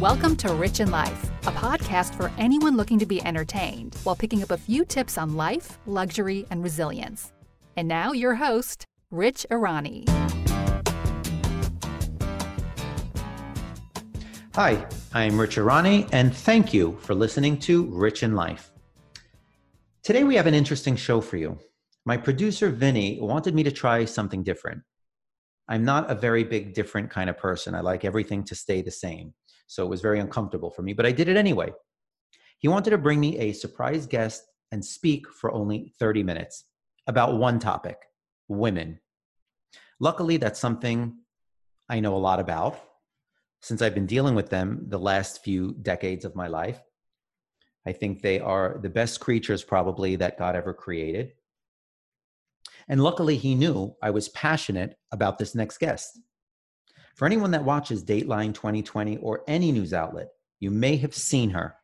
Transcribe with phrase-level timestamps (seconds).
[0.00, 4.42] Welcome to Rich in Life, a podcast for anyone looking to be entertained while picking
[4.42, 7.32] up a few tips on life, luxury, and resilience.
[7.78, 10.06] And now, your host, Rich Irani.
[14.54, 18.72] Hi, I'm Rich Irani, and thank you for listening to Rich in Life.
[20.02, 21.58] Today, we have an interesting show for you.
[22.04, 24.82] My producer, Vinny, wanted me to try something different.
[25.68, 27.74] I'm not a very big, different kind of person.
[27.74, 29.32] I like everything to stay the same.
[29.66, 31.72] So it was very uncomfortable for me, but I did it anyway.
[32.58, 36.64] He wanted to bring me a surprise guest and speak for only 30 minutes
[37.06, 37.98] about one topic
[38.48, 39.00] women.
[40.00, 41.18] Luckily, that's something
[41.88, 42.78] I know a lot about
[43.60, 46.80] since I've been dealing with them the last few decades of my life.
[47.86, 51.32] I think they are the best creatures, probably, that God ever created.
[52.88, 56.18] And luckily, he knew I was passionate about this next guest.
[57.16, 60.28] For anyone that watches Dateline 20/20 or any news outlet,
[60.60, 61.74] you may have seen her.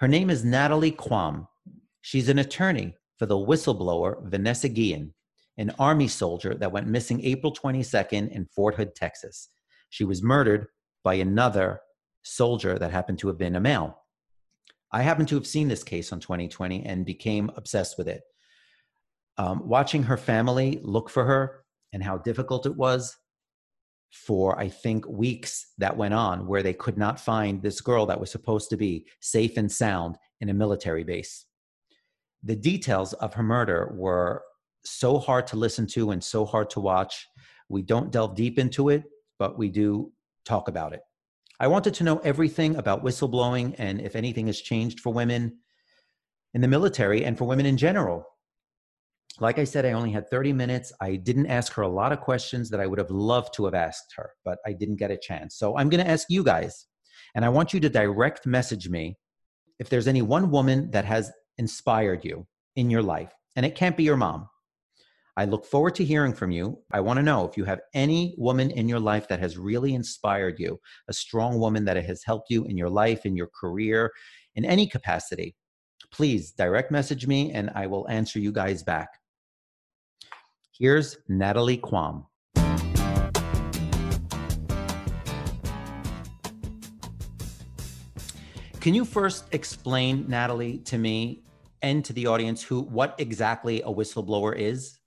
[0.00, 1.48] Her name is Natalie Khawam.
[2.02, 5.14] She's an attorney for the whistleblower Vanessa Guillen,
[5.56, 9.48] an Army soldier that went missing April 22nd in Fort Hood, Texas.
[9.88, 10.66] She was murdered
[11.02, 11.80] by another
[12.22, 14.04] soldier that happened to have been a male.
[14.92, 18.24] I happen to have seen this case on 20/20 and became obsessed with it.
[19.38, 23.16] Um, watching her family look for her and how difficult it was
[24.10, 28.20] for I think weeks that went on where they could not find this girl that
[28.20, 31.44] was supposed to be safe and sound in a military base.
[32.42, 34.42] The details of her murder were
[34.84, 37.26] so hard to listen to and so hard to watch.
[37.68, 39.04] We don't delve deep into it,
[39.38, 40.12] but we do
[40.44, 41.00] talk about it.
[41.60, 45.58] I wanted to know everything about whistleblowing and if anything has changed for women
[46.54, 48.24] in the military and for women in general
[49.40, 50.92] like I said, I only had 30 minutes.
[51.00, 53.74] I didn't ask her a lot of questions that I would have loved to have
[53.74, 55.56] asked her, but I didn't get a chance.
[55.56, 56.86] So I'm going to ask you guys,
[57.34, 59.16] and I want you to direct message me
[59.78, 63.96] if there's any one woman that has inspired you in your life, and it can't
[63.96, 64.48] be your mom.
[65.36, 66.82] I look forward to hearing from you.
[66.90, 69.94] I want to know if you have any woman in your life that has really
[69.94, 74.10] inspired you, a strong woman that has helped you in your life, in your career,
[74.56, 75.54] in any capacity.
[76.10, 79.10] Please direct message me and I will answer you guys back.
[80.80, 82.24] Here's Natalie Khawam.
[88.78, 91.42] Can you first explain, Natalie, to me
[91.82, 95.00] and to the audience who what exactly a whistleblower is?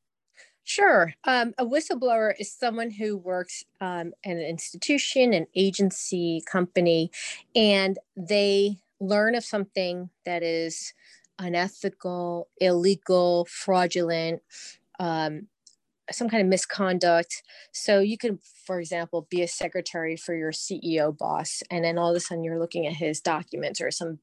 [0.65, 1.13] Sure.
[1.23, 7.11] Um, a whistleblower is someone who works um, in an institution, an agency, company,
[7.55, 10.93] and they learn of something that is
[11.39, 14.41] unethical, illegal, fraudulent,
[14.99, 15.47] um,
[16.15, 17.43] some kind of misconduct.
[17.73, 22.09] So you could, for example, be a secretary for your CEO boss, and then all
[22.11, 24.19] of a sudden you're looking at his documents or some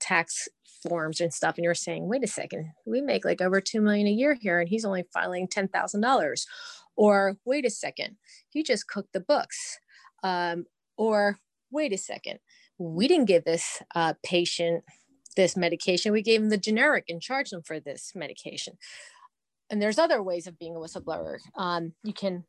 [0.00, 0.48] tax
[0.88, 4.06] forms and stuff, and you're saying, "Wait a second, we make like over two million
[4.06, 6.46] a year here, and he's only filing ten thousand dollars,"
[6.96, 8.16] or "Wait a second,
[8.48, 9.78] he just cooked the books,"
[10.22, 11.38] um, or
[11.70, 12.38] "Wait a second,
[12.78, 14.84] we didn't give this uh, patient."
[15.36, 18.72] this medication we gave him the generic and charged him for this medication
[19.70, 21.38] and there's other ways of being a whistleblower.
[21.56, 22.44] Um, you can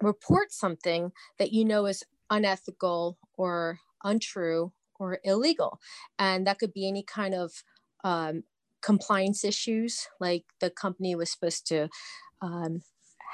[0.00, 5.80] report something that you know is unethical or untrue or illegal,
[6.18, 7.52] and that could be any kind of
[8.04, 8.44] um,
[8.82, 11.88] compliance issues, like the company was supposed to
[12.40, 12.80] um,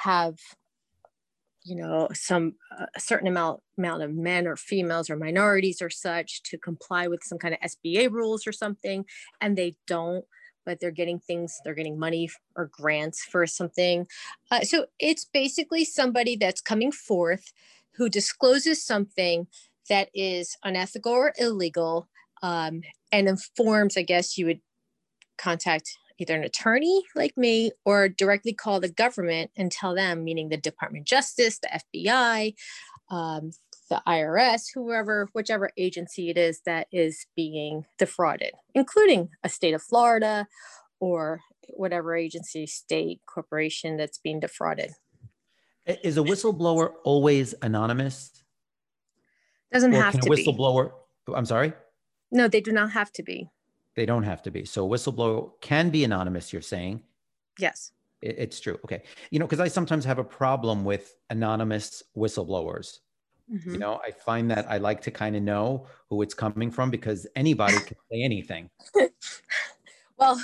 [0.02, 0.36] have
[1.64, 5.90] you know some uh, a certain amount amount of men or females or minorities or
[5.90, 9.04] such to comply with some kind of SBA rules or something
[9.40, 10.24] and they don't
[10.64, 14.06] but they're getting things, they're getting money or grants for something.
[14.50, 17.52] Uh, so it's basically somebody that's coming forth
[17.96, 19.46] who discloses something
[19.88, 22.08] that is unethical or illegal
[22.42, 24.60] um, and informs, I guess you would
[25.38, 30.48] contact either an attorney like me or directly call the government and tell them, meaning
[30.48, 32.54] the Department of Justice, the FBI,
[33.10, 33.50] um,
[33.92, 39.82] the IRS, whoever, whichever agency it is that is being defrauded, including a state of
[39.82, 40.46] Florida
[40.98, 44.92] or whatever agency, state, corporation that's being defrauded.
[45.84, 48.42] Is a whistleblower always anonymous?
[49.70, 50.42] Doesn't or have to be.
[50.42, 50.92] whistleblower.
[51.34, 51.74] I'm sorry?
[52.30, 53.50] No, they do not have to be.
[53.94, 54.64] They don't have to be.
[54.64, 57.02] So whistleblower can be anonymous, you're saying?
[57.58, 57.92] Yes.
[58.22, 58.78] It's true.
[58.86, 59.02] Okay.
[59.30, 63.00] You know, because I sometimes have a problem with anonymous whistleblowers.
[63.52, 63.74] Mm-hmm.
[63.74, 66.90] You know, I find that I like to kind of know who it's coming from
[66.90, 68.70] because anybody can say anything.
[70.16, 70.42] well,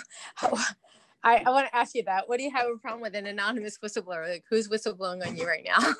[1.22, 2.28] I, I want to ask you that.
[2.28, 4.28] What do you have a problem with an anonymous whistleblower?
[4.28, 5.78] Like, who's whistleblowing on you right now?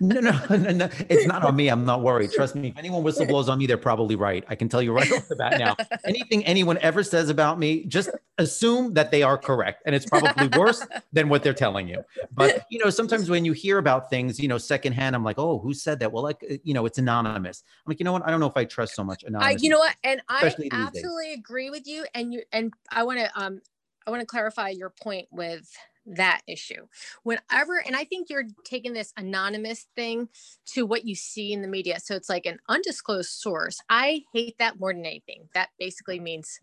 [0.00, 1.68] no, no, no, no, it's not on me.
[1.68, 2.32] I'm not worried.
[2.32, 2.68] Trust me.
[2.68, 4.44] If anyone whistleblows on me, they're probably right.
[4.48, 5.76] I can tell you right off the bat now.
[6.04, 8.08] Anything anyone ever says about me, just
[8.38, 12.02] assume that they are correct, and it's probably worse than what they're telling you.
[12.32, 15.58] But you know, sometimes when you hear about things, you know, secondhand, I'm like, oh,
[15.58, 16.10] who said that?
[16.10, 17.62] Well, like, you know, it's anonymous.
[17.86, 18.26] I'm like, you know what?
[18.26, 19.60] I don't know if I trust so much anonymous.
[19.60, 19.94] I, you know what?
[20.02, 22.06] And I absolutely agree with you.
[22.14, 23.60] And you and I want to um
[24.06, 25.70] I want to clarify your point with
[26.06, 26.86] that issue.
[27.22, 30.28] Whenever, and I think you're taking this anonymous thing
[30.74, 32.00] to what you see in the media.
[32.00, 33.80] So it's like an undisclosed source.
[33.88, 35.48] I hate that more than anything.
[35.54, 36.60] That basically means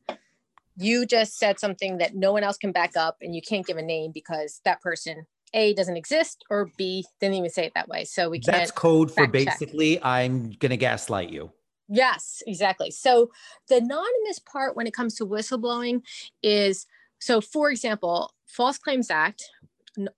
[0.78, 3.78] you just said something that no one else can back up and you can't give
[3.78, 7.88] a name because that person a doesn't exist or b didn't even say it that
[7.88, 10.06] way so we can't that's code for basically check.
[10.06, 11.52] i'm gonna gaslight you
[11.88, 13.32] yes exactly so
[13.70, 16.02] the anonymous part when it comes to whistleblowing
[16.44, 16.86] is
[17.20, 19.44] so for example False Claims Act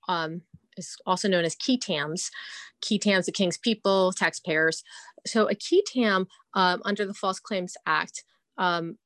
[0.08, 0.42] um,
[0.78, 2.32] is also known as qui tams.
[2.86, 4.84] Qui tams the king's people, taxpayers.
[5.28, 8.24] So a qui tam um, under the False Claims Act,
[8.58, 8.98] um,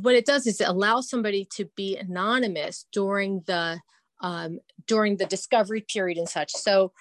[0.00, 3.80] what it does is it allows somebody to be anonymous during the
[4.22, 6.50] um, during the discovery period and such.
[6.52, 6.92] So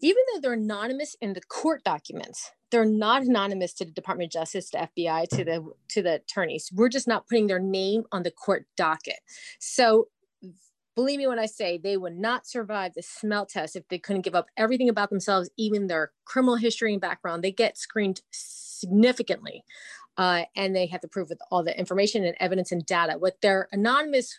[0.00, 4.32] even though they're anonymous in the court documents, they're not anonymous to the Department of
[4.32, 6.70] Justice, to FBI, to the to the attorneys.
[6.74, 9.20] We're just not putting their name on the court docket.
[9.60, 10.08] So
[10.96, 14.22] believe me when I say they would not survive the smell test if they couldn't
[14.22, 17.44] give up everything about themselves, even their criminal history and background.
[17.44, 19.64] They get screened significantly.
[20.18, 23.14] Uh, and they have to prove with all the information and evidence and data.
[23.18, 24.38] What they're anonymous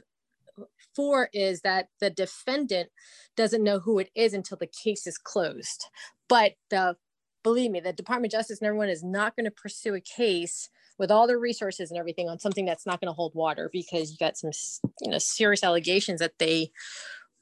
[0.95, 2.89] for is that the defendant
[3.36, 5.86] doesn't know who it is until the case is closed.
[6.29, 6.95] But the
[7.43, 10.69] believe me, the Department of Justice and everyone is not going to pursue a case
[10.97, 14.11] with all their resources and everything on something that's not going to hold water because
[14.11, 14.51] you got some
[15.01, 16.71] you know serious allegations that they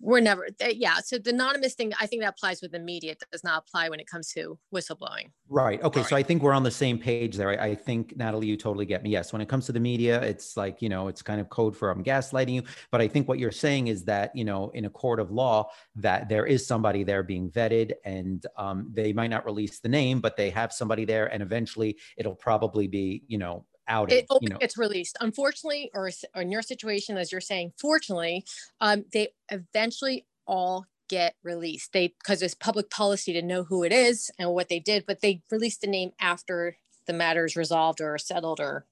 [0.02, 3.12] were never they, yeah so the anonymous thing i think that applies with the media
[3.12, 5.30] it does not apply when it comes to whistleblowing.
[5.50, 8.48] Right okay so i think we're on the same page there I, I, think natalie
[8.48, 11.08] you totally get me yes when it comes to the media it's like you know
[11.08, 14.04] it's kind of code for i'm gaslighting you but i think what you're saying is
[14.06, 17.92] that you know in a court of law that there is somebody there being vetted
[18.06, 21.98] and um, they might not release the name but they have somebody there and eventually
[22.18, 24.16] it'll probably be you know outed.
[24.16, 24.58] It you know.
[24.58, 25.18] gets released.
[25.22, 28.46] Unfortunately, or, or in your situation, as you're saying, fortunately,
[28.80, 31.94] um, they eventually all get released.
[31.94, 35.22] They because it's public policy to know who it is and what they did, but
[35.22, 38.86] they released the name after the matter is resolved or settled or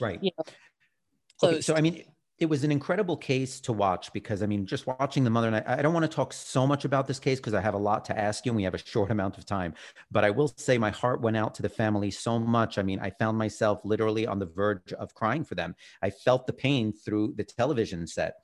[0.00, 0.22] right.
[0.22, 2.04] You know, okay, so I mean,
[2.38, 5.56] it was an incredible case to watch because I mean, just watching the mother and
[5.56, 7.78] I, I don't want to talk so much about this case because I have a
[7.78, 9.74] lot to ask you and we have a short amount of time.
[10.10, 12.78] But I will say my heart went out to the family so much.
[12.78, 15.74] I mean, I found myself literally on the verge of crying for them.
[16.00, 18.34] I felt the pain through the television set.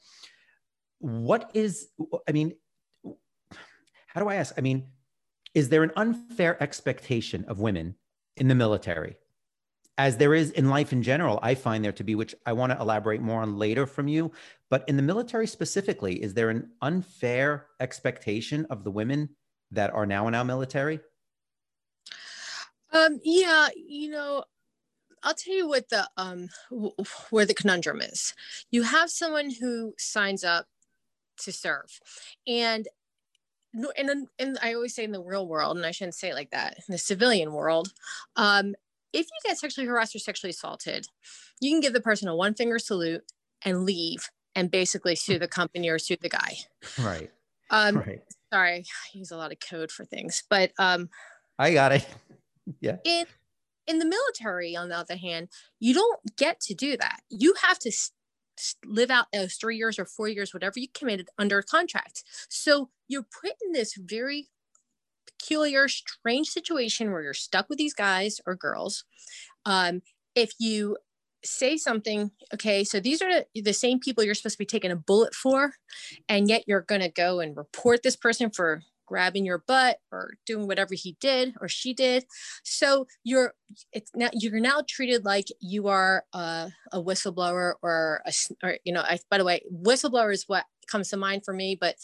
[0.99, 1.88] What is,
[2.29, 2.55] I mean,
[4.08, 4.55] how do I ask?
[4.58, 4.88] I mean,
[5.55, 7.94] is there an unfair expectation of women
[8.37, 9.17] in the military?
[9.96, 12.73] As there is in life in general, I find there to be, which I want
[12.73, 14.32] to elaborate more on later from you.
[14.70, 19.29] But in the military specifically, is there an unfair expectation of the women
[19.70, 21.00] that are now in our military?
[22.93, 24.44] Um, yeah, you know,
[25.23, 26.49] I'll tell you what the um
[27.31, 28.35] where the conundrum is.
[28.70, 30.67] You have someone who signs up
[31.38, 32.00] to serve,
[32.47, 32.87] and
[33.97, 36.50] and, and I always say in the real world, and I shouldn't say it like
[36.50, 37.93] that, in the civilian world,
[38.37, 38.75] um,
[39.14, 41.06] if you get sexually harassed or sexually assaulted,
[41.61, 43.23] you can give the person a one finger salute
[43.64, 46.56] and leave and basically sue the company or sue the guy.
[47.00, 47.30] Right.
[47.71, 48.23] Um, right.
[48.52, 51.09] Sorry, I use a lot of code for things, but um,
[51.59, 52.06] I got it.
[52.80, 52.97] yeah.
[53.04, 53.26] In
[53.87, 57.21] in the military, on the other hand, you don't get to do that.
[57.30, 57.92] You have to
[58.85, 62.23] live out those three years or four years, whatever you committed under contract.
[62.49, 64.49] So you're put in this very
[65.45, 69.05] peculiar, strange situation where you're stuck with these guys or girls.
[69.67, 70.03] Um,
[70.35, 70.97] if you
[71.45, 74.97] say something, okay, so these are the same people you're supposed to be taking a
[74.97, 75.75] bullet for,
[76.29, 80.33] and yet you're going to go and report this person for grabbing your butt or
[80.47, 82.25] doing whatever he did or she did
[82.65, 83.53] so you're
[83.93, 88.33] it's now you're now treated like you are a, a whistleblower or a
[88.63, 91.77] or you know I, by the way whistleblower is what comes to mind for me
[91.79, 91.97] but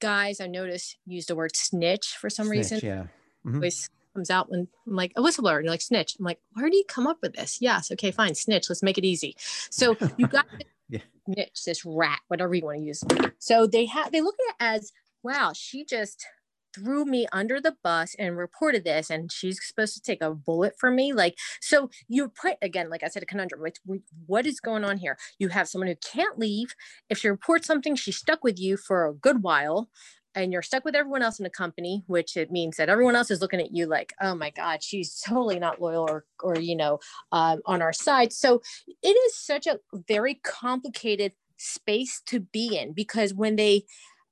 [0.00, 2.80] guys I noticed use the word snitch for some snitch, reason.
[2.82, 3.02] Yeah.
[3.44, 3.54] Mm-hmm.
[3.56, 6.16] Always comes out when I'm like a whistleblower and you're like snitch.
[6.18, 7.58] I'm like, where do you come up with this?
[7.60, 7.90] Yes.
[7.92, 8.34] Okay, fine.
[8.34, 8.68] Snitch.
[8.68, 9.36] Let's make it easy.
[9.38, 10.46] So you got
[10.88, 11.00] yeah.
[11.24, 13.04] snitch, this rat, whatever you want to use.
[13.38, 16.26] So they have they look at it as, wow, she just
[16.74, 20.74] threw me under the bus and reported this and she's supposed to take a bullet
[20.78, 23.78] for me like so you put again like i said a conundrum with
[24.26, 26.74] what is going on here you have someone who can't leave
[27.08, 29.88] if she reports something she's stuck with you for a good while
[30.34, 33.30] and you're stuck with everyone else in the company, which it means that everyone else
[33.30, 36.76] is looking at you like, oh my God, she's totally not loyal or, or you
[36.76, 37.00] know,
[37.32, 38.32] um, on our side.
[38.32, 38.62] So
[39.02, 43.84] it is such a very complicated space to be in because when they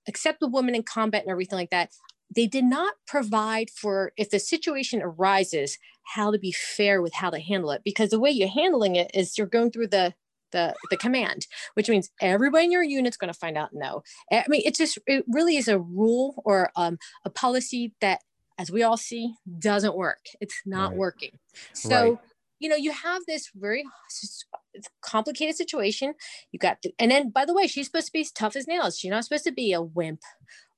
[0.06, 1.90] accept the woman in combat and everything like that,
[2.34, 5.78] they did not provide for if the situation arises
[6.14, 7.82] how to be fair with how to handle it.
[7.84, 10.14] Because the way you're handling it is you're going through the
[10.50, 14.02] the the command which means everybody in your unit's going to find out no.
[14.32, 18.20] I mean it's just it really is a rule or um, a policy that
[18.58, 20.20] as we all see doesn't work.
[20.40, 20.98] It's not right.
[20.98, 21.38] working.
[21.74, 22.18] So right.
[22.58, 23.84] you know you have this very
[25.02, 26.14] complicated situation.
[26.50, 28.98] You got the, and then by the way she's supposed to be tough as nails.
[28.98, 30.20] She's not supposed to be a wimp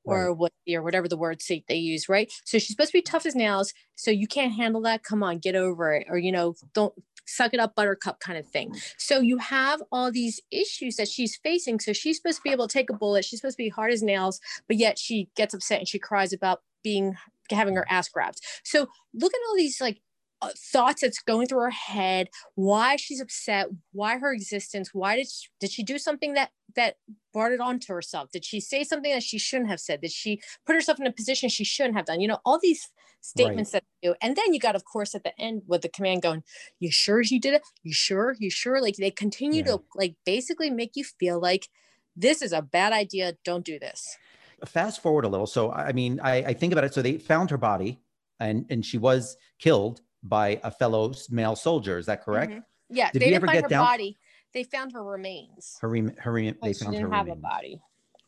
[0.04, 0.37] or right.
[0.37, 2.33] what or whatever the word sake they use right?
[2.45, 5.38] So she's supposed to be tough as nails so you can't handle that come on
[5.38, 6.95] get over it or you know don't
[7.26, 8.75] suck it up buttercup kind of thing.
[8.99, 12.66] So you have all these issues that she's facing so she's supposed to be able
[12.69, 15.54] to take a bullet she's supposed to be hard as nails but yet she gets
[15.54, 17.14] upset and she cries about being
[17.50, 18.40] having her ass grabbed.
[18.64, 20.00] So look at all these like
[20.42, 25.28] uh, thoughts that's going through her head why she's upset why her existence why did
[25.28, 26.97] she, did she do something that that
[27.33, 30.11] brought it on to herself did she say something that she shouldn't have said did
[30.11, 32.89] she put herself in a position she shouldn't have done you know all these
[33.21, 33.83] statements right.
[34.03, 36.43] that do and then you got of course at the end with the command going
[36.79, 39.73] you sure you did it you sure you sure like they continue yeah.
[39.73, 41.69] to like basically make you feel like
[42.17, 44.17] this is a bad idea don't do this
[44.65, 47.50] fast forward a little so i mean i, I think about it so they found
[47.50, 48.00] her body
[48.41, 51.99] and and she was killed by a fellow male soldier.
[51.99, 52.53] Is that correct?
[52.53, 52.61] Mm-hmm.
[52.97, 53.11] Yeah.
[53.12, 53.85] Did they didn't find her down?
[53.85, 54.19] body.
[54.52, 55.78] They found her remains.
[55.80, 57.38] Her, re- her re- they found didn't her have remains.
[57.38, 57.80] a body.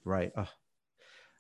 [0.05, 0.33] Right.
[0.37, 0.49] Oh,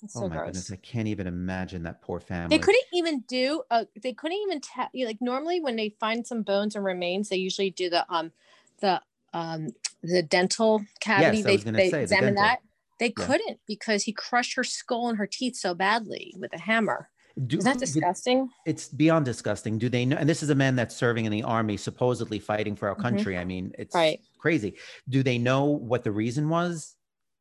[0.08, 0.46] so oh my gross.
[0.46, 2.56] goodness, I can't even imagine that poor family.
[2.56, 3.62] They couldn't even do.
[3.70, 4.88] Uh, they couldn't even tell.
[4.92, 8.32] You like normally, when they find some bones and remains, they usually do the um,
[8.80, 9.00] the
[9.32, 9.68] um,
[10.02, 11.38] the dental cavity.
[11.38, 12.58] Yes, they they say, examine the that.
[12.98, 13.26] They yeah.
[13.26, 17.08] couldn't because he crushed her skull and her teeth so badly with a hammer.
[17.46, 18.50] Do, is that disgusting?
[18.66, 19.78] It's beyond disgusting.
[19.78, 20.16] Do they know?
[20.16, 23.02] And this is a man that's serving in the army, supposedly fighting for our mm-hmm.
[23.02, 23.34] country.
[23.34, 23.40] Mm-hmm.
[23.40, 24.20] I mean, it's right.
[24.42, 24.74] Crazy.
[25.08, 26.96] Do they know what the reason was?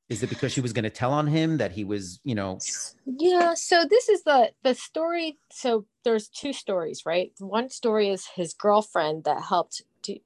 [0.08, 2.60] Is it because she was going to tell on him that he was, you know?
[3.06, 3.54] Yeah.
[3.56, 5.38] So this is the the story.
[5.52, 7.32] So there's two stories, right?
[7.40, 10.22] One story is his girlfriend that helped to, you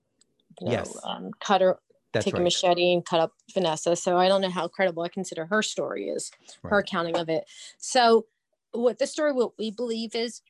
[0.61, 0.97] know, yes.
[1.03, 1.79] um, cut her,
[2.11, 2.41] That's take right.
[2.41, 3.95] a machete and cut up Vanessa.
[3.95, 6.31] So I don't know how credible I consider her story is,
[6.63, 6.71] right.
[6.71, 7.45] her accounting of it.
[7.77, 8.25] So
[8.71, 10.41] what the story what we believe is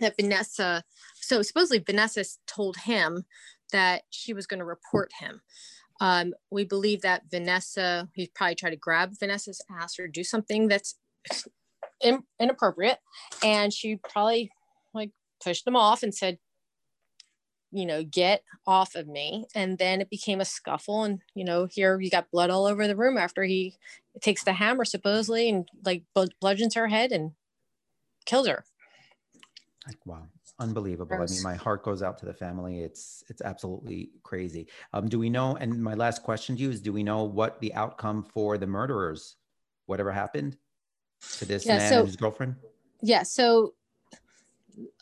[0.00, 0.84] that Vanessa
[1.14, 3.24] so supposedly Vanessa told him
[3.72, 5.40] that she was going to report him.
[6.00, 10.68] Um, we believe that Vanessa, he probably tried to grab Vanessa's ass or do something
[10.68, 10.94] that's
[12.00, 12.98] in, inappropriate.
[13.42, 14.50] And she probably
[14.94, 15.10] like
[15.42, 16.38] pushed him off and said,
[17.70, 19.46] you know, get off of me.
[19.54, 21.04] And then it became a scuffle.
[21.04, 23.76] And, you know, here you got blood all over the room after he
[24.22, 26.04] takes the hammer supposedly and like
[26.40, 27.32] bludgeons her head and
[28.24, 28.64] kills her.
[29.86, 31.30] Like, wow unbelievable Gross.
[31.30, 35.18] i mean my heart goes out to the family it's it's absolutely crazy um do
[35.18, 38.22] we know and my last question to you is do we know what the outcome
[38.22, 39.36] for the murderers
[39.86, 40.56] whatever happened
[41.38, 42.56] to this yeah, man so, and his girlfriend
[43.02, 43.74] yeah so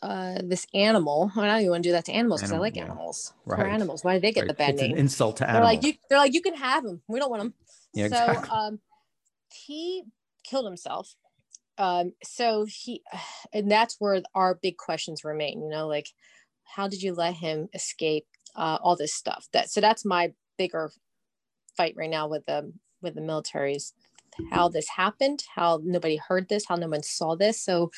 [0.01, 2.75] uh this animal I don't even want to do that to animals because I like
[2.75, 2.85] yeah.
[2.85, 3.33] animals.
[3.45, 3.59] Right.
[3.59, 4.03] For animals.
[4.03, 4.47] Why did they get right.
[4.47, 4.93] the bad it's name?
[4.93, 5.69] An insult to animals.
[5.69, 7.01] They're like, you, they're like, you can have them.
[7.07, 7.53] We don't want them.
[7.93, 8.49] Yeah, so exactly.
[8.49, 8.79] um
[9.53, 10.03] he
[10.43, 11.15] killed himself
[11.77, 13.01] um, so he
[13.53, 16.07] and that's where our big questions remain you know like
[16.67, 19.47] how did you let him escape uh, all this stuff?
[19.53, 20.91] That so that's my bigger
[21.75, 23.93] fight right now with the with the militaries
[24.51, 27.61] how this happened how nobody heard this how no one saw this.
[27.61, 27.91] So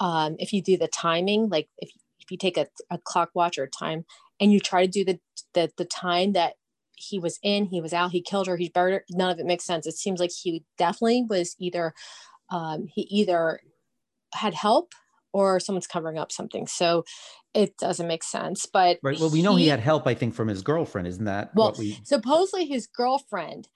[0.00, 3.58] um, if you do the timing like if, if you take a, a clock watch
[3.58, 4.04] or time
[4.40, 5.18] and you try to do the,
[5.54, 6.54] the the time that
[6.96, 9.46] he was in he was out he killed her he buried her none of it
[9.46, 9.86] makes sense.
[9.86, 11.94] It seems like he definitely was either
[12.50, 13.60] um, he either
[14.34, 14.92] had help
[15.32, 16.66] or someone's covering up something.
[16.66, 17.04] So
[17.54, 18.66] it doesn't make sense.
[18.66, 19.18] But right.
[19.18, 21.06] Well, we know he, he had help, I think, from his girlfriend.
[21.08, 21.74] Isn't that well?
[21.78, 21.98] We...
[22.04, 23.68] Supposedly, his girlfriend,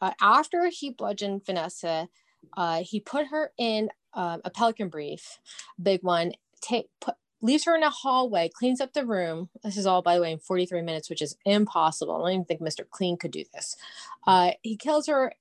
[0.00, 2.08] uh, after he bludgeoned Vanessa,
[2.56, 5.38] uh, he put her in uh, a pelican brief,
[5.80, 6.32] big one.
[6.60, 9.48] Take put leaves her in a hallway, cleans up the room.
[9.62, 12.16] This is all, by the way, in 43 minutes, which is impossible.
[12.16, 12.88] I don't even think Mr.
[12.88, 13.76] Clean could do this.
[14.26, 15.32] Uh, he kills her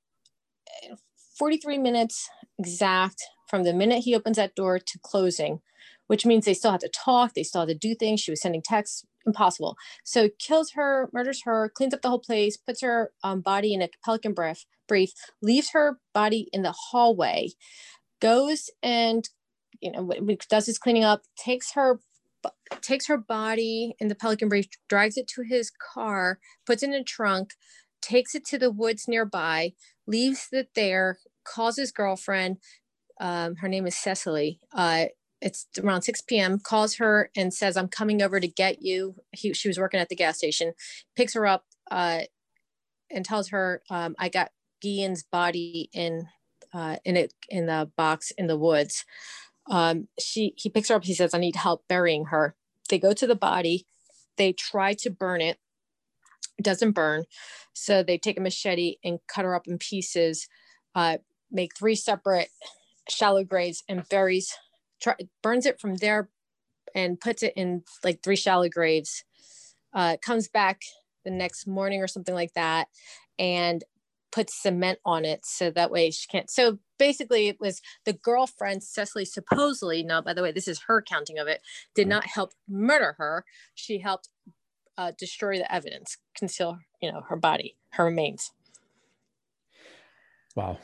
[1.37, 5.61] 43 minutes exact from the minute he opens that door to closing,
[6.07, 8.19] which means they still had to talk, they still had to do things.
[8.19, 9.77] She was sending texts, impossible.
[10.03, 13.81] So kills her, murders her, cleans up the whole place, puts her um, body in
[13.81, 17.49] a pelican brief, brief, leaves her body in the hallway,
[18.19, 19.29] goes and
[19.79, 20.09] you know
[20.49, 21.99] does his cleaning up, takes her
[22.81, 26.95] takes her body in the pelican brief, drags it to his car, puts it in
[26.95, 27.51] a trunk,
[28.01, 29.73] takes it to the woods nearby,
[30.07, 32.57] leaves it there, calls his girlfriend,
[33.19, 34.59] um, her name is Cecily.
[34.73, 35.05] Uh,
[35.41, 36.59] it's around 6 p.m.
[36.59, 40.09] Calls her and says, "I'm coming over to get you." He, she was working at
[40.09, 40.73] the gas station.
[41.15, 42.21] Picks her up uh,
[43.11, 46.27] and tells her, um, "I got Guillen's body in
[46.73, 49.05] uh, in it in the box in the woods."
[49.69, 51.05] Um, she he picks her up.
[51.05, 52.55] He says, "I need help burying her."
[52.89, 53.85] They go to the body.
[54.37, 55.59] They try to burn it.
[56.61, 57.25] Doesn't burn,
[57.73, 60.47] so they take a machete and cut her up in pieces.
[60.95, 61.17] Uh,
[61.51, 62.49] make three separate
[63.09, 64.53] shallow graves and buries
[65.01, 66.29] try, burns it from there
[66.95, 69.23] and puts it in like three shallow graves.
[69.93, 70.81] Uh, comes back
[71.23, 72.87] the next morning or something like that
[73.37, 73.83] and
[74.31, 78.83] puts cement on it so that way she can't so basically it was the girlfriend
[78.83, 81.61] cecily supposedly no by the way this is her counting of it
[81.95, 83.45] did not help murder her.
[83.73, 84.29] She helped
[84.97, 88.51] uh, destroy the evidence conceal you know her body her remains.
[90.55, 90.79] Wow.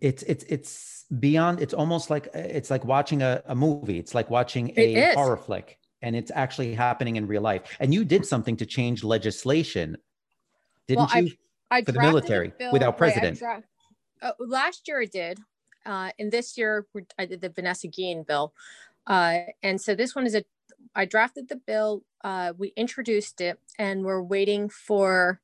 [0.00, 3.98] It's it's it's beyond it's almost like it's like watching a, a movie.
[3.98, 7.62] It's like watching a horror flick and it's actually happening in real life.
[7.80, 9.96] And you did something to change legislation
[10.86, 11.30] didn't well, you
[11.70, 13.40] I, I for the military bill, without president?
[13.40, 13.62] right,
[14.20, 15.38] dra- uh, last year i did
[15.86, 16.86] uh, and this year
[17.18, 18.52] i did the vanessa guillen bill.
[19.06, 20.44] Uh, and so this one is a
[20.94, 25.40] i drafted the bill uh, we introduced it and we're waiting for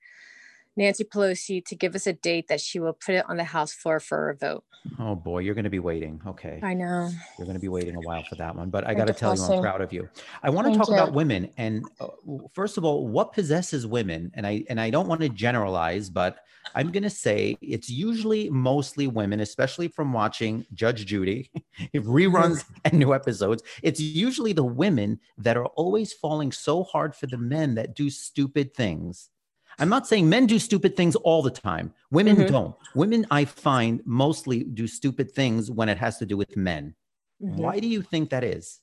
[0.77, 3.73] Nancy Pelosi to give us a date that she will put it on the House
[3.73, 4.65] floor for a vote.
[4.99, 6.21] Oh boy, you're going to be waiting.
[6.27, 6.59] Okay.
[6.63, 7.11] I know.
[7.39, 9.35] You're going to be waiting a while for that one, but I got to tell
[9.35, 10.09] you, I'm proud of you.
[10.43, 10.95] I want to talk you.
[10.95, 12.09] about women, and uh,
[12.53, 14.31] first of all, what possesses women?
[14.35, 16.39] And I and I don't want to generalize, but
[16.75, 21.51] I'm going to say it's usually mostly women, especially from watching Judge Judy
[21.95, 23.63] reruns and new episodes.
[23.83, 28.09] It's usually the women that are always falling so hard for the men that do
[28.09, 29.31] stupid things
[29.81, 31.95] I'm not saying men do stupid things all the time.
[32.11, 32.53] Women mm-hmm.
[32.53, 32.77] don't.
[32.95, 36.95] Women, I find, mostly do stupid things when it has to do with men.
[37.43, 37.57] Mm-hmm.
[37.57, 38.81] Why do you think that is?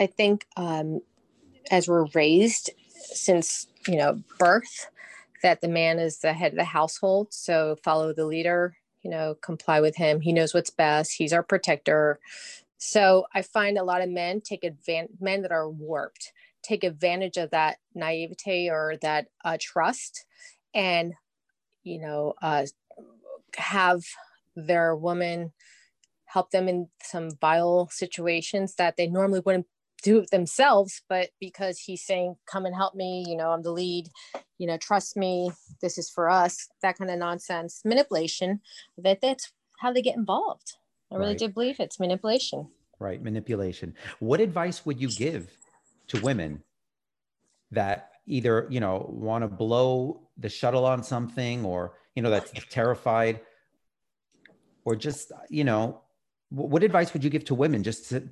[0.00, 1.02] I think um,
[1.70, 4.90] as we're raised since you know birth,
[5.42, 7.34] that the man is the head of the household.
[7.34, 8.74] So follow the leader.
[9.02, 10.20] You know, comply with him.
[10.20, 11.12] He knows what's best.
[11.12, 12.20] He's our protector.
[12.78, 15.16] So I find a lot of men take advantage.
[15.20, 20.24] Men that are warped take advantage of that naivete or that uh, trust
[20.74, 21.14] and
[21.82, 22.64] you know uh,
[23.56, 24.02] have
[24.56, 25.52] their woman
[26.26, 29.66] help them in some vile situations that they normally wouldn't
[30.02, 34.08] do themselves but because he's saying come and help me you know i'm the lead
[34.56, 35.50] you know trust me
[35.82, 38.60] this is for us that kind of nonsense manipulation
[38.96, 40.76] that that's how they get involved.
[41.10, 41.38] I really right.
[41.38, 42.68] do believe it's manipulation.
[42.98, 43.94] Right manipulation.
[44.20, 45.56] What advice would you give
[46.10, 46.62] to women
[47.70, 52.52] that either you know want to blow the shuttle on something or you know that's
[52.70, 53.40] terrified
[54.84, 56.00] or just you know
[56.50, 58.28] what advice would you give to women just to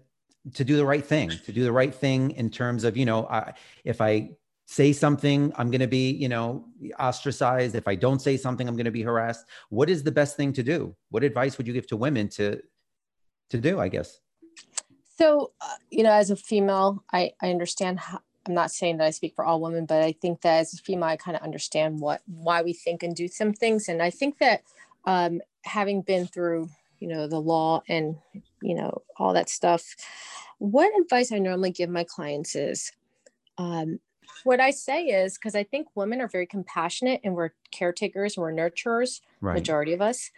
[0.55, 3.27] to do the right thing to do the right thing in terms of you know
[3.29, 4.31] I, if i
[4.67, 6.67] say something i'm going to be you know
[6.99, 7.75] ostracized.
[7.75, 9.47] If i don't say something i'm going to be harassed.
[9.71, 10.95] What is the best thing to do?
[11.09, 12.61] What advice would you give to women to
[13.51, 14.21] to do i guess
[15.19, 19.07] so uh, you know as a female i i understand how, I'm not saying that
[19.07, 21.43] I speak for all women, but I think that as a female, I kind of
[21.43, 23.89] understand what why we think and do some things.
[23.89, 24.63] And I think that
[25.05, 28.17] um, having been through, you know, the law and
[28.63, 29.95] you know all that stuff,
[30.59, 32.93] what advice I normally give my clients is,
[33.59, 34.01] um,
[34.45, 38.43] what I say is because I think women are very compassionate and we're caretakers and
[38.43, 39.55] we're nurturers, right.
[39.55, 40.31] majority of us.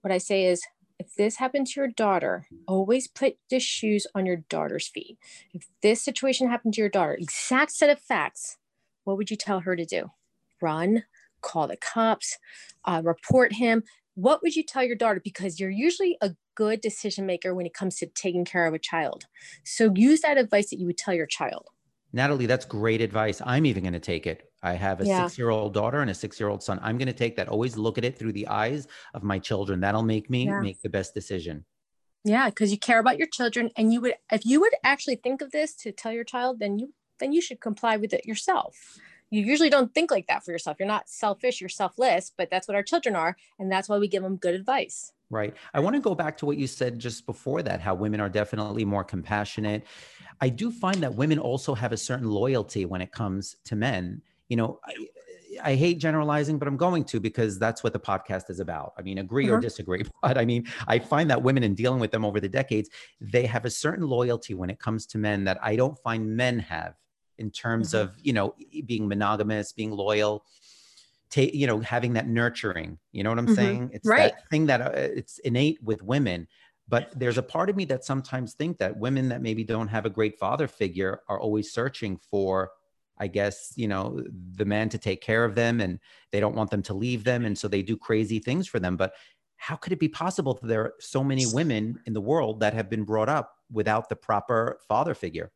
[0.00, 0.62] What I say is
[0.98, 5.18] if this happened to your daughter, always put the shoes on your daughter's feet.
[5.52, 8.56] If this situation happened to your daughter, exact set of facts,
[9.04, 10.10] what would you tell her to do?
[10.60, 11.04] Run,
[11.40, 12.38] call the cops,
[12.84, 13.84] uh, report him.
[14.14, 15.20] What would you tell your daughter?
[15.22, 18.78] Because you're usually a good decision maker when it comes to taking care of a
[18.78, 19.26] child.
[19.64, 21.68] So use that advice that you would tell your child.
[22.12, 23.40] Natalie, that's great advice.
[23.44, 24.47] I'm even going to take it.
[24.62, 25.26] I have a yeah.
[25.26, 26.80] six year old daughter and a six year old son.
[26.82, 27.48] I'm going to take that.
[27.48, 29.80] Always look at it through the eyes of my children.
[29.80, 30.60] That'll make me yeah.
[30.60, 31.64] make the best decision.
[32.24, 35.40] Yeah, because you care about your children, and you would, if you would actually think
[35.40, 38.98] of this to tell your child, then you then you should comply with it yourself.
[39.30, 40.78] You usually don't think like that for yourself.
[40.78, 41.60] You're not selfish.
[41.60, 44.54] You're selfless, but that's what our children are, and that's why we give them good
[44.54, 45.12] advice.
[45.30, 45.54] Right.
[45.74, 47.80] I want to go back to what you said just before that.
[47.80, 49.84] How women are definitely more compassionate.
[50.40, 54.22] I do find that women also have a certain loyalty when it comes to men
[54.48, 54.94] you know, I,
[55.62, 58.92] I, hate generalizing, but I'm going to because that's what the podcast is about.
[58.98, 59.60] I mean, agree or uh-huh.
[59.60, 62.88] disagree, but I mean, I find that women in dealing with them over the decades,
[63.20, 66.58] they have a certain loyalty when it comes to men that I don't find men
[66.60, 66.94] have
[67.38, 68.08] in terms mm-hmm.
[68.08, 68.54] of, you know,
[68.86, 70.44] being monogamous, being loyal.
[71.30, 73.54] take you know having that nurturing you know what i'm mm-hmm.
[73.54, 74.32] saying it's right.
[74.32, 76.48] that thing that uh, it's innate with women
[76.88, 80.06] but there's a part of me that sometimes think that women that maybe don't have
[80.06, 82.70] a great father figure are always searching for
[83.20, 84.22] i guess you know
[84.56, 85.98] the man to take care of them and
[86.32, 88.96] they don't want them to leave them and so they do crazy things for them
[88.96, 89.14] but
[89.56, 92.74] how could it be possible that there are so many women in the world that
[92.74, 95.50] have been brought up without the proper father figure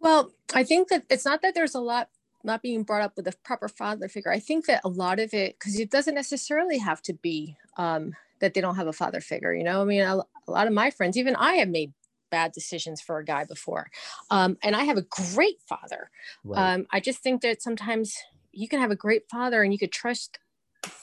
[0.00, 2.08] well i think that it's not that there's a lot
[2.46, 4.30] not being brought up with a proper father figure.
[4.30, 8.14] I think that a lot of it, because it doesn't necessarily have to be um,
[8.40, 9.52] that they don't have a father figure.
[9.52, 11.92] You know, I mean, a, a, lot of my friends, even I have made
[12.30, 13.90] bad decisions for a guy before,
[14.30, 15.02] um, and I have a
[15.34, 16.10] great father.
[16.44, 16.74] Right.
[16.74, 18.16] Um, I just think that sometimes
[18.52, 20.38] you can have a great father and you could trust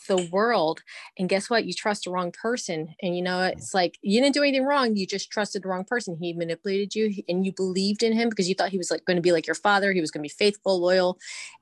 [0.07, 0.81] the world.
[1.17, 1.65] And guess what?
[1.65, 2.95] You trust the wrong person.
[3.01, 4.95] And you know it's like you didn't do anything wrong.
[4.95, 6.17] You just trusted the wrong person.
[6.19, 9.17] He manipulated you and you believed in him because you thought he was like going
[9.17, 9.91] to be like your father.
[9.91, 11.17] He was going to be faithful loyal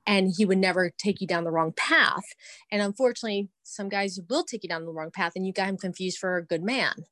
[0.06, 2.34] and he would never take you down the wrong path.
[2.70, 5.76] And unfortunately some guys will take you down the wrong path and you got him
[5.76, 7.06] confused for a good man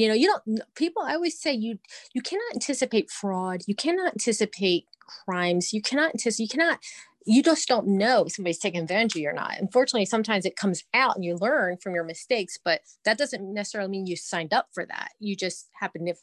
[0.00, 1.78] you know you don't people i always say you
[2.14, 6.78] you cannot anticipate fraud you cannot anticipate crimes you cannot anticipate you cannot
[7.26, 9.58] you just don't know if somebody's taking advantage of you or not.
[9.60, 13.90] Unfortunately, sometimes it comes out and you learn from your mistakes, but that doesn't necessarily
[13.90, 15.10] mean you signed up for that.
[15.18, 16.14] You just happen to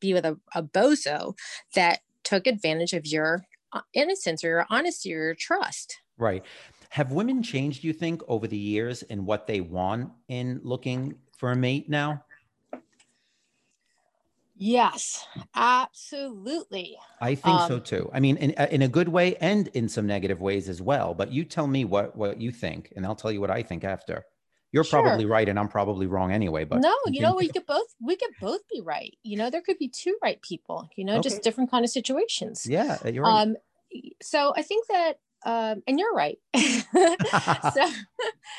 [0.00, 1.36] be with a, a bozo
[1.76, 6.00] that took advantage of your uh, innocence or your honesty or your trust.
[6.18, 6.44] Right.
[6.90, 11.52] Have women changed, you think, over the years in what they want in looking for
[11.52, 12.24] a mate now?
[14.54, 16.96] Yes, absolutely.
[17.20, 18.10] I think um, so too.
[18.12, 21.14] I mean, in, uh, in a good way and in some negative ways as well.
[21.14, 23.84] But you tell me what what you think, and I'll tell you what I think
[23.84, 24.24] after.
[24.72, 25.02] You're sure.
[25.02, 26.64] probably right, and I'm probably wrong anyway.
[26.64, 29.14] But no, you know, we could both we could both be right.
[29.22, 30.88] You know, there could be two right people.
[30.96, 31.28] You know, okay.
[31.28, 32.66] just different kind of situations.
[32.66, 33.42] Yeah, you're right.
[33.42, 33.56] Um,
[34.22, 36.38] so I think that, um, and you're right.
[36.54, 37.90] so,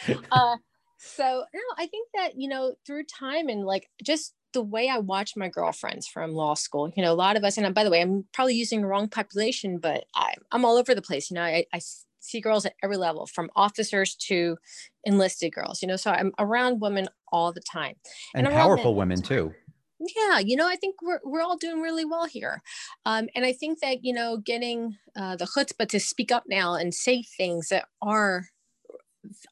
[0.31, 0.57] uh,
[0.97, 4.99] so no, I think that you know through time and like just the way I
[4.99, 7.89] watch my girlfriends from law school, you know, a lot of us, and by the
[7.89, 11.29] way, I'm probably using the wrong population, but I, am all over the place.
[11.29, 11.81] You know, I, I
[12.19, 14.57] see girls at every level from officers to
[15.03, 17.95] enlisted girls, you know, so I'm around women all the time.
[18.33, 19.53] And, and powerful women too.
[19.99, 22.61] Yeah, you know, I think we're, we're all doing really well here.
[23.05, 26.75] Um, and I think that, you know, getting uh, the chutzpah to speak up now
[26.75, 28.47] and say things that are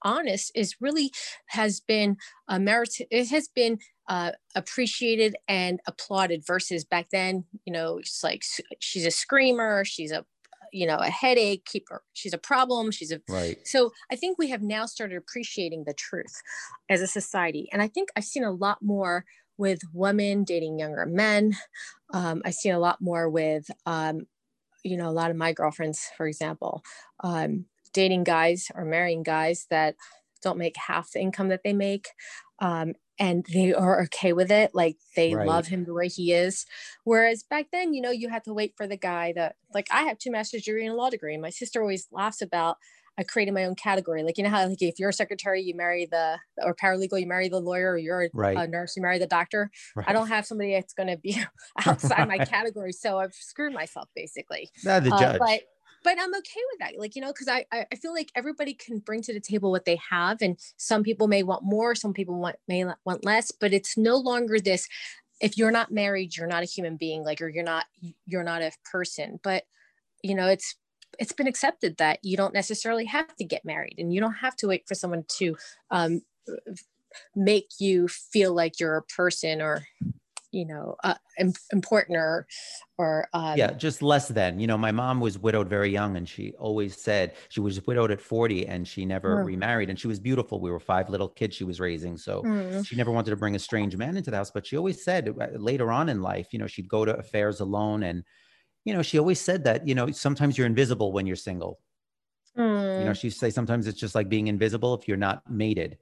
[0.04, 1.12] honest is really
[1.48, 3.80] has been a merit it has been
[4.10, 8.44] uh, appreciated and applauded versus back then you know it's like
[8.80, 10.26] she's a screamer she's a
[10.72, 13.58] you know a headache keep her she's a problem she's a right.
[13.66, 16.42] So i think we have now started appreciating the truth
[16.90, 17.70] as a society.
[17.72, 19.26] And i think i've seen a lot more
[19.58, 21.56] with women dating younger men.
[22.14, 24.28] Um, i've seen a lot more with um,
[24.84, 26.84] you know a lot of my girlfriends for example.
[27.24, 29.95] Um, dating guys or marrying guys that
[30.41, 32.10] don't make half the income that they make
[32.60, 35.47] um, and they are okay with it like they right.
[35.47, 36.65] love him the way he is
[37.04, 40.04] whereas back then you know you had to wait for the guy that like i
[40.04, 42.77] have two master's degree and a law degree and my sister always laughs about
[43.17, 44.23] I created my own category.
[44.23, 47.27] Like, you know how like if you're a secretary, you marry the or paralegal, you
[47.27, 48.58] marry the lawyer, or you're a, right.
[48.58, 49.69] a nurse, you marry the doctor.
[49.95, 50.08] Right.
[50.08, 51.41] I don't have somebody that's going to be
[51.86, 54.69] outside my category, so I've screwed myself basically.
[54.84, 55.39] Not the uh, judge.
[55.39, 55.62] but
[56.04, 57.00] but I'm okay with that.
[57.00, 59.86] Like, you know, because I, I feel like everybody can bring to the table what
[59.86, 60.42] they have.
[60.42, 64.18] And some people may want more, some people want may want less, but it's no
[64.18, 64.88] longer this
[65.42, 67.86] if you're not married, you're not a human being, like or you're not
[68.26, 69.40] you're not a person.
[69.44, 69.64] But
[70.24, 70.76] you know, it's
[71.20, 74.56] it's been accepted that you don't necessarily have to get married and you don't have
[74.58, 75.58] to wait for someone to
[75.90, 76.22] um,
[77.36, 79.86] make you feel like you're a person or
[80.52, 81.14] you know uh,
[81.72, 82.46] important or
[82.98, 86.28] or um, yeah just less than you know my mom was widowed very young and
[86.28, 89.46] she always said she was widowed at 40 and she never mm.
[89.46, 92.86] remarried and she was beautiful we were five little kids she was raising so mm.
[92.86, 95.30] she never wanted to bring a strange man into the house but she always said
[95.30, 98.24] uh, later on in life you know she'd go to affairs alone and
[98.84, 101.80] you know she always said that you know sometimes you're invisible when you're single
[102.58, 103.00] mm.
[103.00, 103.20] you know mm.
[103.20, 105.98] she'd say sometimes it's just like being invisible if you're not mated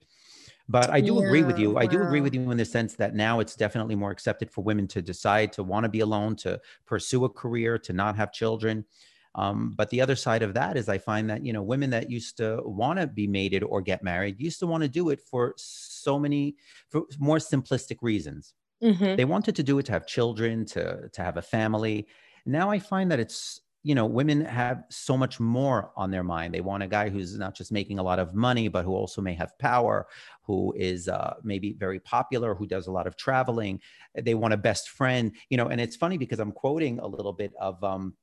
[0.70, 1.72] but I do yeah, agree with you.
[1.72, 1.82] Wow.
[1.82, 4.64] I do agree with you in the sense that now it's definitely more accepted for
[4.64, 8.32] women to decide to want to be alone, to pursue a career, to not have
[8.32, 8.86] children.
[9.34, 12.12] Um, but the other side of that is I find that, you know, women that
[12.12, 15.22] used to want to be mated or get married used to want to do it
[15.22, 16.56] for so many,
[16.90, 18.54] for more simplistic reasons.
[18.84, 19.16] Mm-hmm.
[19.16, 22.08] They wanted to do it to have children, to, to have a family.
[22.46, 26.54] Now I find that it's you know, women have so much more on their mind.
[26.54, 29.22] They want a guy who's not just making a lot of money, but who also
[29.22, 30.08] may have power,
[30.42, 33.80] who is uh, maybe very popular, who does a lot of traveling.
[34.16, 35.68] They want a best friend, you know.
[35.68, 38.16] And it's funny because I'm quoting a little bit of um,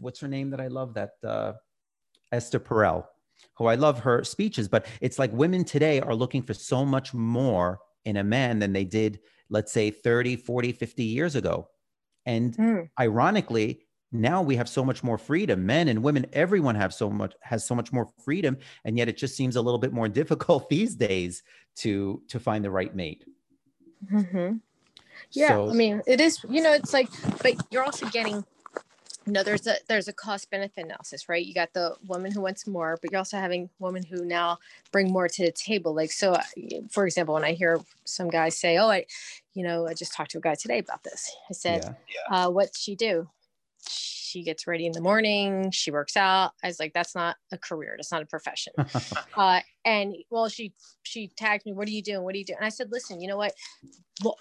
[0.00, 1.52] what's her name that I love that uh,
[2.32, 3.04] Esther Perel.
[3.54, 7.14] who I love her speeches, but it's like women today are looking for so much
[7.14, 11.68] more in a man than they did, let's say 30, 40, 50 years ago.
[12.26, 12.88] And mm.
[12.98, 17.34] ironically, now we have so much more freedom men and women everyone have so much
[17.40, 20.68] has so much more freedom and yet it just seems a little bit more difficult
[20.68, 21.42] these days
[21.76, 23.24] to to find the right mate
[24.12, 24.56] mm-hmm.
[25.32, 27.08] yeah so, i mean it is you know it's like
[27.42, 28.44] but you're also getting
[29.26, 32.40] you know there's a there's a cost benefit analysis right you got the woman who
[32.40, 34.56] wants more but you're also having women who now
[34.90, 36.34] bring more to the table like so
[36.90, 39.04] for example when i hear some guys say oh i
[39.52, 41.92] you know i just talked to a guy today about this i said yeah.
[42.30, 42.46] Yeah.
[42.46, 43.28] Uh, what's she do
[44.28, 46.52] she gets ready in the morning she works out.
[46.62, 47.94] I was like that's not a career.
[47.96, 48.72] That's not a profession.
[49.36, 52.22] Uh, and well she she tagged me what are you doing?
[52.22, 52.56] What are you doing?
[52.58, 53.52] And i said listen you know what?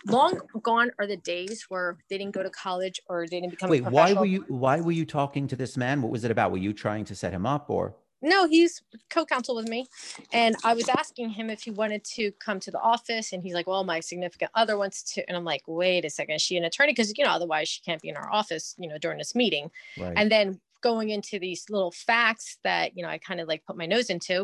[0.07, 3.69] Long gone are the days where they didn't go to college or they didn't become
[3.69, 6.01] wait why were you why were you talking to this man?
[6.01, 6.51] What was it about?
[6.51, 9.87] Were you trying to set him up or no, he's co-counsel with me.
[10.33, 13.33] And I was asking him if he wanted to come to the office.
[13.33, 15.27] And he's like, well, my significant other wants to.
[15.27, 16.91] And I'm like, wait a second, is she an attorney?
[16.91, 19.69] Because, you know, otherwise she can't be in our office, you know, during this meeting.
[19.97, 20.13] Right.
[20.15, 23.77] And then going into these little facts that, you know, I kind of like put
[23.77, 24.41] my nose into.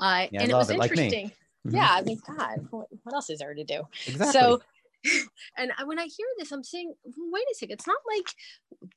[0.00, 1.24] Uh, yeah, and it was it, interesting.
[1.24, 1.32] Like
[1.66, 1.76] mm-hmm.
[1.76, 1.88] Yeah.
[1.90, 3.82] I mean, God, what, what else is there to do?
[4.06, 4.32] Exactly.
[4.32, 4.60] So
[5.56, 8.90] and when I hear this, I'm saying, wait a second, it's not like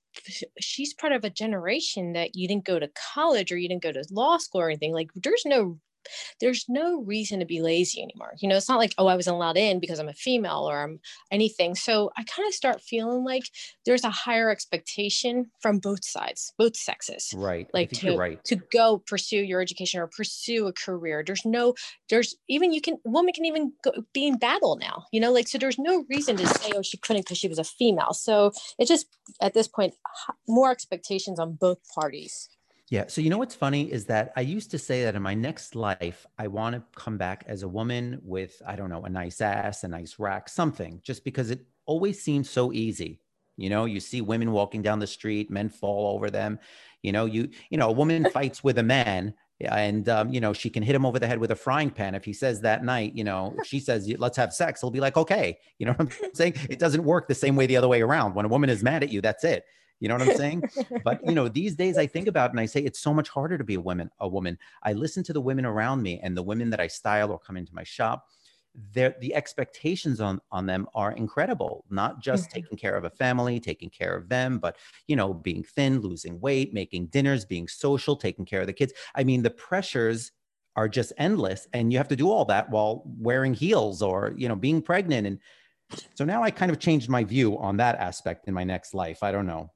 [0.59, 3.91] she's part of a generation that you didn't go to college or you didn't go
[3.91, 4.93] to law school or anything.
[4.93, 5.79] Like, there's no
[6.39, 8.33] there's no reason to be lazy anymore.
[8.39, 10.83] You know, it's not like, oh, I wasn't allowed in because I'm a female or
[10.83, 10.99] I'm
[11.31, 11.75] anything.
[11.75, 13.43] So I kind of start feeling like
[13.85, 17.33] there's a higher expectation from both sides, both sexes.
[17.35, 17.67] Right.
[17.73, 18.43] Like to, right.
[18.45, 21.23] to go pursue your education or pursue a career.
[21.25, 21.75] There's no,
[22.09, 25.47] there's even, you can, woman can even go, be in battle now, you know, like,
[25.47, 28.13] so there's no reason to say, oh, she couldn't because she was a female.
[28.13, 29.07] So it's just
[29.41, 29.93] at this point,
[30.47, 32.49] more expectations on both parties.
[32.91, 33.05] Yeah.
[33.07, 35.75] So, you know what's funny is that I used to say that in my next
[35.75, 39.39] life, I want to come back as a woman with, I don't know, a nice
[39.39, 43.21] ass, a nice rack, something, just because it always seems so easy.
[43.55, 46.59] You know, you see women walking down the street, men fall over them.
[47.01, 50.53] You know, you, you know, a woman fights with a man and um, you know
[50.53, 52.83] she can hit him over the head with a frying pan if he says that
[52.83, 56.11] night you know she says let's have sex he'll be like okay you know what
[56.23, 58.71] i'm saying it doesn't work the same way the other way around when a woman
[58.71, 59.63] is mad at you that's it
[60.01, 60.63] you know what I'm saying?
[61.05, 63.29] but you know, these days I think about it and I say it's so much
[63.29, 64.09] harder to be a woman.
[64.19, 64.57] A woman.
[64.83, 67.55] I listen to the women around me and the women that I style or come
[67.55, 68.25] into my shop.
[68.93, 71.85] The expectations on on them are incredible.
[71.89, 72.53] Not just mm-hmm.
[72.53, 76.39] taking care of a family, taking care of them, but you know, being thin, losing
[76.41, 78.93] weight, making dinners, being social, taking care of the kids.
[79.13, 80.31] I mean, the pressures
[80.77, 84.47] are just endless, and you have to do all that while wearing heels or you
[84.47, 85.39] know, being pregnant and
[86.15, 89.23] so now I kind of changed my view on that aspect in my next life.
[89.23, 89.71] I don't know.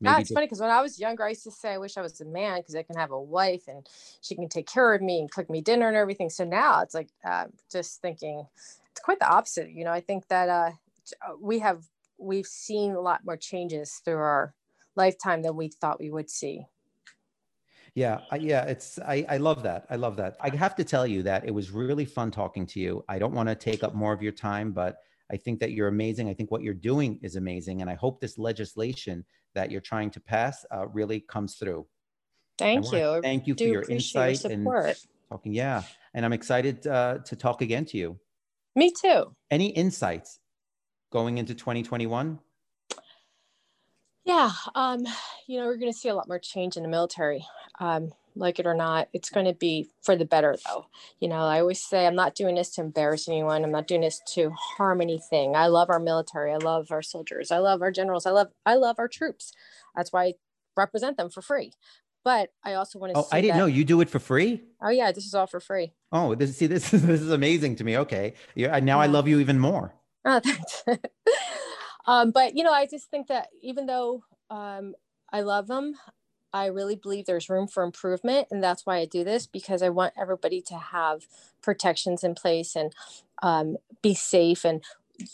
[0.00, 2.02] Maybe That's funny because when I was younger, I used to say I wish I
[2.02, 3.88] was a man because I can have a wife and
[4.20, 6.30] she can take care of me and cook me dinner and everything.
[6.30, 8.46] So now it's like uh, just thinking
[8.90, 9.70] it's quite the opposite.
[9.70, 10.70] You know, I think that uh,
[11.26, 11.84] uh, we have
[12.16, 14.54] we've seen a lot more changes through our
[14.94, 16.66] lifetime than we thought we would see.
[17.94, 19.86] Yeah, I, yeah, it's I, I love that.
[19.90, 20.36] I love that.
[20.40, 23.04] I have to tell you that it was really fun talking to you.
[23.08, 24.98] I don't want to take up more of your time, but
[25.30, 26.28] I think that you're amazing.
[26.28, 30.10] I think what you're doing is amazing, and I hope this legislation that you're trying
[30.12, 31.86] to pass uh, really comes through.
[32.58, 33.20] Thank you.
[33.22, 34.96] Thank you for your insight your and
[35.30, 35.52] talking.
[35.52, 35.82] Yeah,
[36.14, 38.18] and I'm excited uh, to talk again to you.
[38.74, 39.34] Me too.
[39.50, 40.38] Any insights
[41.10, 42.38] going into 2021?
[44.24, 45.06] Yeah, um,
[45.46, 47.46] you know, we're going to see a lot more change in the military.
[47.80, 50.86] Um, like it or not, it's going to be for the better, though.
[51.20, 53.64] You know, I always say I'm not doing this to embarrass anyone.
[53.64, 55.56] I'm not doing this to harm anything.
[55.56, 56.52] I love our military.
[56.52, 57.50] I love our soldiers.
[57.50, 58.26] I love our generals.
[58.26, 59.52] I love I love our troops.
[59.96, 60.34] That's why I
[60.76, 61.72] represent them for free.
[62.24, 63.20] But I also want to.
[63.20, 64.62] Oh, I didn't that, know you do it for free.
[64.82, 65.92] Oh yeah, this is all for free.
[66.12, 67.98] Oh, this see this is this is amazing to me.
[67.98, 69.04] Okay, yeah, now yeah.
[69.04, 69.94] I love you even more.
[70.24, 70.84] Oh, thanks.
[72.06, 74.94] um, but you know, I just think that even though um,
[75.32, 75.94] I love them,
[76.58, 78.48] I really believe there's room for improvement.
[78.50, 81.26] And that's why I do this because I want everybody to have
[81.62, 82.92] protections in place and
[83.42, 84.64] um, be safe.
[84.64, 84.82] And,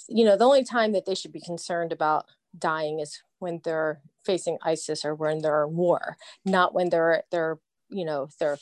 [0.09, 2.27] you know, the only time that they should be concerned about
[2.59, 7.59] dying is when they're facing ISIS or when they're in war, not when they're, they're,
[7.89, 8.59] you know, they're,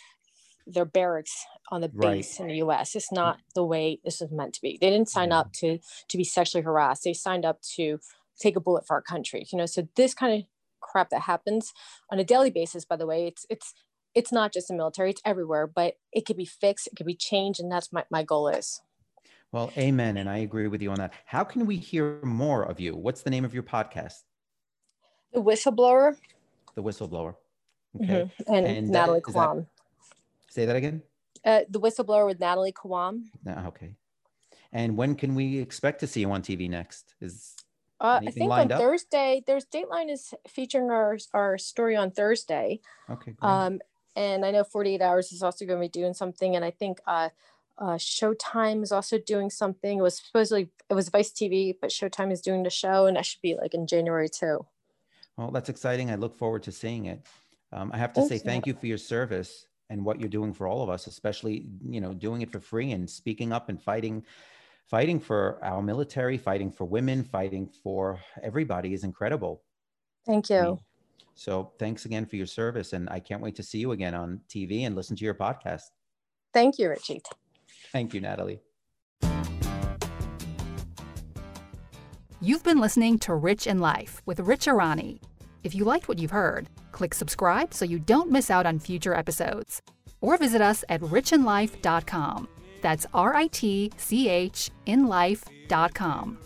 [0.67, 2.41] their barracks on the base right.
[2.41, 2.95] in the US.
[2.95, 4.79] It's not the way this is meant to be.
[4.81, 7.03] They didn't sign up to to be sexually harassed.
[7.03, 7.99] They signed up to
[8.39, 9.45] take a bullet for our country.
[9.51, 10.47] You know, so this kind of
[10.93, 11.73] crap that happens
[12.11, 13.75] on a daily basis by the way it's it's
[14.15, 17.15] it's not just the military it's everywhere but it could be fixed it could be
[17.15, 18.81] changed and that's my, my goal is
[19.51, 22.79] well amen and i agree with you on that how can we hear more of
[22.79, 24.21] you what's the name of your podcast
[25.33, 26.17] the whistleblower
[26.75, 27.35] the whistleblower
[27.97, 28.55] okay mm-hmm.
[28.55, 29.67] and, and, natalie Khawam.
[30.53, 31.01] Say that again.
[31.47, 33.95] Uh, the Whistleblower with Natalie Khawam No, okay.
[34.71, 37.15] And when can we expect to see you on TV next?
[37.23, 37.57] Is
[38.03, 38.81] Uh, I think on up?
[38.81, 42.81] Thursday, there's Dateline is featuring our our story on Thursday.
[43.09, 43.31] okay.
[43.31, 43.49] great.
[43.49, 43.81] Um,
[44.17, 47.01] and I know 48 Hours is also going to be doing something, and I think
[47.07, 47.29] uh,
[47.79, 49.99] uh, Showtime is also doing something.
[50.01, 53.25] It was supposedly it was Vice TV, but Showtime is doing the show, and that
[53.25, 54.67] should be like in January too.
[55.37, 56.11] Well, that's exciting.
[56.11, 57.25] I look forward to seeing it.
[57.73, 60.67] Um, I have to say thank you for your service and what you're doing for
[60.67, 64.25] all of us, especially you know doing it for free and speaking up and fighting,
[64.93, 69.63] fighting for our military, fighting for women, fighting for everybody is incredible.
[70.27, 70.63] Thank I you.
[70.63, 70.79] mean,
[71.35, 74.43] So thanks again for your service, and I can't wait to see you again on
[74.51, 75.85] TV and listen to your podcast.
[76.53, 77.23] Thank you, Richie.
[77.91, 78.61] Thank you, Natalie.
[82.43, 85.23] You've been listening to Ritch in Life with Ritch Arani.
[85.65, 89.15] If you liked what you've heard, click subscribe so you don't miss out on future
[89.15, 89.81] episodes.
[90.21, 92.47] Or visit us at ritchinlife.com.
[92.83, 96.39] That's R I T C H in life.com.